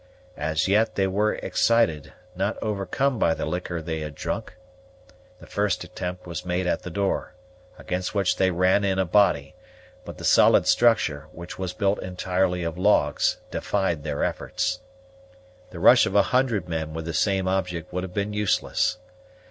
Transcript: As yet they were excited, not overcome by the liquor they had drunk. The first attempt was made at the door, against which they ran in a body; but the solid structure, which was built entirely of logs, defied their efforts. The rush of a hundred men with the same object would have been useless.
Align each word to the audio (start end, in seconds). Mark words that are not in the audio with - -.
As 0.39 0.67
yet 0.67 0.95
they 0.95 1.05
were 1.05 1.35
excited, 1.35 2.11
not 2.35 2.57
overcome 2.63 3.19
by 3.19 3.35
the 3.35 3.45
liquor 3.45 3.83
they 3.83 3.99
had 3.99 4.15
drunk. 4.15 4.55
The 5.39 5.45
first 5.45 5.83
attempt 5.83 6.25
was 6.25 6.43
made 6.43 6.65
at 6.65 6.81
the 6.81 6.89
door, 6.89 7.35
against 7.77 8.15
which 8.15 8.37
they 8.37 8.49
ran 8.49 8.83
in 8.83 8.97
a 8.97 9.05
body; 9.05 9.53
but 10.03 10.17
the 10.17 10.23
solid 10.25 10.65
structure, 10.65 11.27
which 11.31 11.59
was 11.59 11.73
built 11.73 12.01
entirely 12.01 12.63
of 12.63 12.79
logs, 12.79 13.37
defied 13.51 14.03
their 14.03 14.23
efforts. 14.23 14.79
The 15.69 15.79
rush 15.79 16.07
of 16.07 16.15
a 16.15 16.23
hundred 16.33 16.67
men 16.67 16.95
with 16.95 17.05
the 17.05 17.13
same 17.13 17.47
object 17.47 17.93
would 17.93 18.01
have 18.01 18.11
been 18.15 18.33
useless. 18.33 18.97